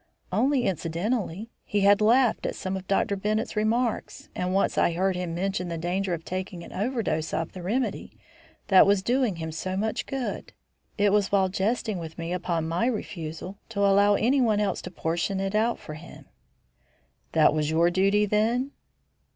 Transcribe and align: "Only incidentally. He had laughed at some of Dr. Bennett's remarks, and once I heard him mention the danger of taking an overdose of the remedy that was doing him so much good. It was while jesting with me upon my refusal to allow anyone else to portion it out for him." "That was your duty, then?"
"Only 0.31 0.63
incidentally. 0.63 1.51
He 1.63 1.81
had 1.81 2.01
laughed 2.01 2.47
at 2.47 2.55
some 2.55 2.75
of 2.75 2.87
Dr. 2.87 3.15
Bennett's 3.15 3.55
remarks, 3.55 4.29
and 4.33 4.51
once 4.51 4.75
I 4.75 4.93
heard 4.93 5.15
him 5.15 5.35
mention 5.35 5.67
the 5.67 5.77
danger 5.77 6.15
of 6.15 6.25
taking 6.25 6.63
an 6.63 6.73
overdose 6.73 7.35
of 7.35 7.51
the 7.51 7.61
remedy 7.61 8.17
that 8.69 8.87
was 8.87 9.03
doing 9.03 9.35
him 9.35 9.51
so 9.51 9.77
much 9.77 10.07
good. 10.07 10.53
It 10.97 11.13
was 11.13 11.31
while 11.31 11.49
jesting 11.49 11.99
with 11.99 12.17
me 12.17 12.33
upon 12.33 12.67
my 12.67 12.87
refusal 12.87 13.59
to 13.69 13.81
allow 13.81 14.15
anyone 14.15 14.59
else 14.59 14.81
to 14.81 14.89
portion 14.89 15.39
it 15.39 15.53
out 15.53 15.77
for 15.77 15.93
him." 15.93 16.25
"That 17.33 17.53
was 17.53 17.69
your 17.69 17.91
duty, 17.91 18.25
then?" 18.25 18.71